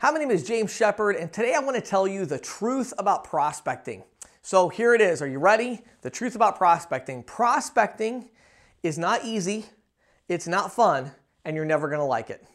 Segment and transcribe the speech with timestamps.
[0.00, 2.94] Hi, my name is James Shepard, and today I want to tell you the truth
[2.98, 4.04] about prospecting.
[4.42, 5.20] So here it is.
[5.20, 5.80] Are you ready?
[6.02, 7.24] The truth about prospecting.
[7.24, 8.30] Prospecting
[8.84, 9.66] is not easy,
[10.28, 11.10] it's not fun,
[11.44, 12.46] and you're never going to like it.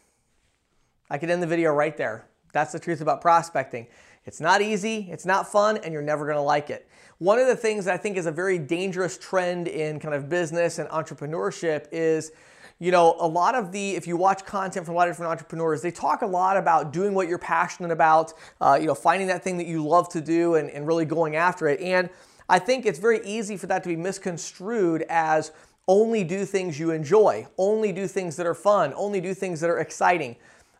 [1.09, 2.29] I could end the video right there.
[2.53, 3.87] That's the truth about prospecting.
[4.23, 6.87] It's not easy, it's not fun, and you're never going to like it.
[7.17, 10.29] One of the things that I think is a very dangerous trend in kind of
[10.29, 12.31] business and entrepreneurship is
[12.79, 15.31] you know, a lot of the, if you watch content from a lot of different
[15.31, 19.27] entrepreneurs, they talk a lot about doing what you're passionate about, uh, you know, finding
[19.27, 21.80] that thing that you love to do and, and really going after it.
[21.80, 22.09] And
[22.49, 25.52] I think it's very easy for that to be misconstrued as
[25.88, 29.70] only do things you enjoy, only do things that are fun, only do things that
[29.70, 30.35] are exciting.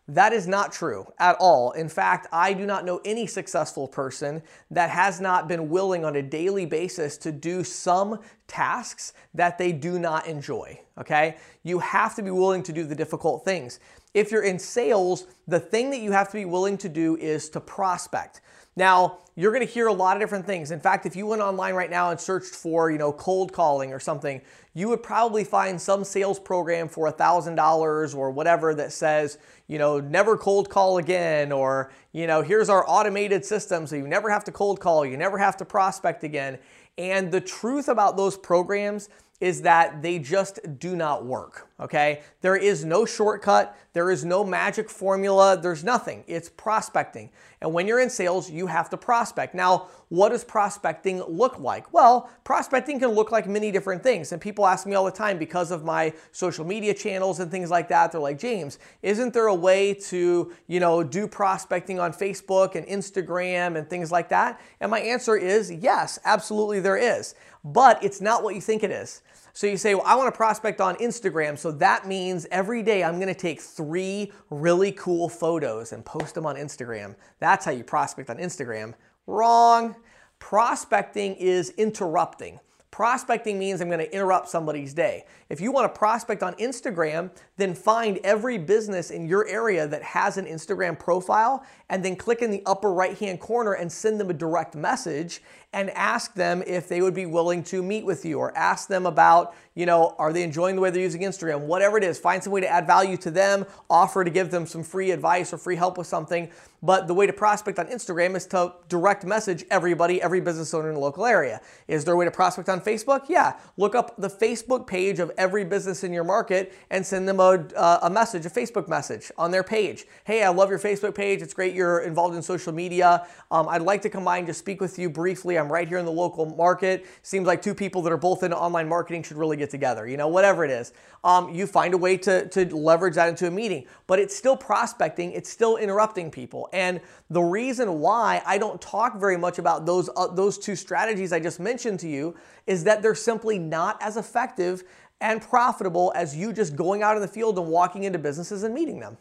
[0.06, 1.72] That is not true at all.
[1.72, 6.16] In fact, I do not know any successful person that has not been willing on
[6.16, 10.78] a daily basis to do some tasks that they do not enjoy.
[10.98, 11.38] Okay?
[11.62, 13.80] You have to be willing to do the difficult things.
[14.12, 17.48] If you're in sales, the thing that you have to be willing to do is
[17.50, 18.42] to prospect.
[18.76, 20.70] Now, you're going to hear a lot of different things.
[20.70, 23.92] In fact, if you went online right now and searched for, you know, cold calling
[23.92, 24.40] or something,
[24.74, 29.98] you would probably find some sales program for $1,000 or whatever that says, you know,
[29.98, 34.44] never cold call again or, you know, here's our automated system so you never have
[34.44, 36.58] to cold call, you never have to prospect again.
[36.96, 39.08] And the truth about those programs
[39.40, 42.22] is that they just do not work, okay?
[42.40, 46.24] There is no shortcut, there is no magic formula, there's nothing.
[46.26, 47.30] It's prospecting.
[47.60, 49.54] And when you're in sales, you have to prospect.
[49.54, 51.92] Now, what does prospecting look like?
[51.92, 54.32] Well, prospecting can look like many different things.
[54.32, 57.70] And people ask me all the time because of my social media channels and things
[57.70, 58.12] like that.
[58.12, 62.86] They're like, James, isn't there a way to, you know, do prospecting on Facebook and
[62.86, 64.60] Instagram and things like that?
[64.80, 67.34] And my answer is yes, absolutely there is.
[67.64, 69.22] But it's not what you think it is.
[69.56, 71.56] So you say, well, I want to prospect on Instagram.
[71.56, 76.34] So that means every day I'm going to take three really cool photos and post
[76.34, 77.14] them on Instagram.
[77.38, 78.94] That's how you prospect on Instagram.
[79.28, 79.94] Wrong.
[80.40, 82.58] Prospecting is interrupting.
[82.94, 85.24] Prospecting means I'm going to interrupt somebody's day.
[85.48, 90.00] If you want to prospect on Instagram, then find every business in your area that
[90.04, 94.20] has an Instagram profile and then click in the upper right hand corner and send
[94.20, 98.24] them a direct message and ask them if they would be willing to meet with
[98.24, 101.62] you or ask them about, you know, are they enjoying the way they're using Instagram?
[101.62, 104.66] Whatever it is, find some way to add value to them, offer to give them
[104.66, 106.48] some free advice or free help with something.
[106.84, 110.88] But the way to prospect on Instagram is to direct message everybody, every business owner
[110.88, 111.62] in the local area.
[111.88, 113.22] Is there a way to prospect on Facebook?
[113.30, 113.54] Yeah.
[113.78, 117.66] Look up the Facebook page of every business in your market and send them a,
[117.74, 120.04] uh, a message, a Facebook message on their page.
[120.24, 121.40] Hey, I love your Facebook page.
[121.40, 123.26] It's great you're involved in social media.
[123.50, 125.58] Um, I'd like to come by and just speak with you briefly.
[125.58, 127.06] I'm right here in the local market.
[127.22, 130.18] Seems like two people that are both in online marketing should really get together, you
[130.18, 130.92] know, whatever it is.
[131.24, 134.58] Um, you find a way to, to leverage that into a meeting, but it's still
[134.58, 136.68] prospecting, it's still interrupting people.
[136.74, 141.32] And the reason why I don't talk very much about those, uh, those two strategies
[141.32, 142.34] I just mentioned to you
[142.66, 144.82] is that they're simply not as effective
[145.20, 148.74] and profitable as you just going out in the field and walking into businesses and
[148.74, 149.16] meeting them.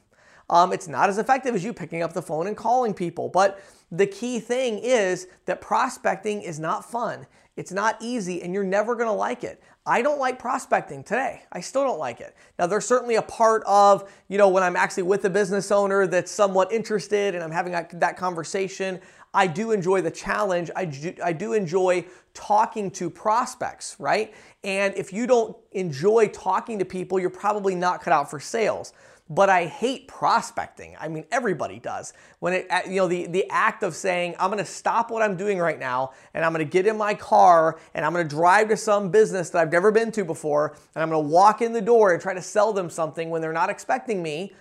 [0.49, 3.29] Um, it's not as effective as you picking up the phone and calling people.
[3.29, 7.25] But the key thing is that prospecting is not fun.
[7.55, 9.61] It's not easy and you're never going to like it.
[9.85, 11.43] I don't like prospecting today.
[11.51, 12.35] I still don't like it.
[12.57, 16.07] Now, there's certainly a part of, you know, when I'm actually with a business owner
[16.07, 18.99] that's somewhat interested and I'm having that conversation,
[19.33, 20.71] I do enjoy the challenge.
[20.75, 24.33] I do, I do enjoy talking to prospects, right?
[24.63, 28.93] And if you don't enjoy talking to people, you're probably not cut out for sales
[29.33, 30.95] but I hate prospecting.
[30.99, 32.13] I mean, everybody does.
[32.39, 35.57] When it, you know, the, the act of saying, I'm gonna stop what I'm doing
[35.57, 39.09] right now and I'm gonna get in my car and I'm gonna drive to some
[39.09, 42.21] business that I've never been to before and I'm gonna walk in the door and
[42.21, 44.53] try to sell them something when they're not expecting me.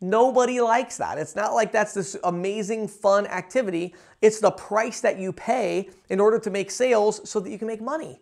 [0.00, 1.18] Nobody likes that.
[1.18, 3.94] It's not like that's this amazing, fun activity.
[4.20, 7.66] It's the price that you pay in order to make sales so that you can
[7.66, 8.20] make money.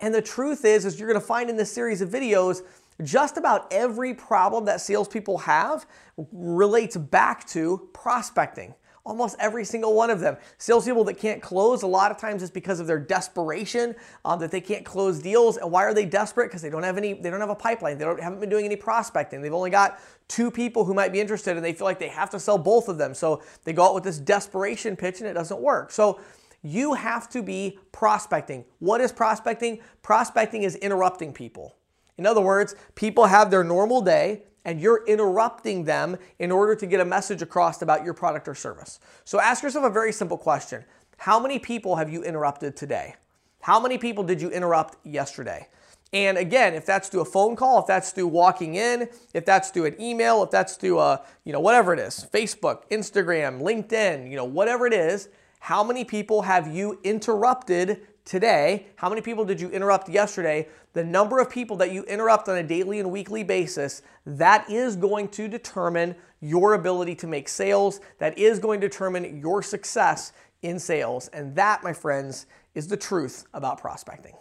[0.00, 2.62] And the truth is, is you're gonna find in this series of videos,
[3.02, 5.86] just about every problem that salespeople have
[6.32, 8.74] relates back to prospecting.
[9.02, 10.36] Almost every single one of them.
[10.58, 13.94] Salespeople that can't close, a lot of times it's because of their desperation
[14.26, 15.56] um, that they can't close deals.
[15.56, 16.48] And why are they desperate?
[16.48, 17.96] Because they don't have any, they don't have a pipeline.
[17.96, 19.40] They don't haven't been doing any prospecting.
[19.40, 19.98] They've only got
[20.28, 22.88] two people who might be interested, and they feel like they have to sell both
[22.88, 23.14] of them.
[23.14, 25.90] So they go out with this desperation pitch, and it doesn't work.
[25.90, 26.20] So
[26.62, 28.66] you have to be prospecting.
[28.80, 29.80] What is prospecting?
[30.02, 31.74] Prospecting is interrupting people.
[32.20, 36.86] In other words, people have their normal day and you're interrupting them in order to
[36.86, 39.00] get a message across about your product or service.
[39.24, 40.84] So ask yourself a very simple question
[41.16, 43.14] How many people have you interrupted today?
[43.62, 45.68] How many people did you interrupt yesterday?
[46.12, 49.70] And again, if that's through a phone call, if that's through walking in, if that's
[49.70, 54.28] through an email, if that's through a, you know, whatever it is, Facebook, Instagram, LinkedIn,
[54.28, 55.30] you know, whatever it is,
[55.60, 58.86] how many people have you interrupted today?
[58.94, 60.68] How many people did you interrupt yesterday?
[60.92, 64.94] The number of people that you interrupt on a daily and weekly basis, that is
[64.94, 68.00] going to determine your ability to make sales.
[68.18, 70.32] That is going to determine your success
[70.62, 71.26] in sales.
[71.28, 72.46] And that, my friends,
[72.76, 74.34] is the truth about prospecting.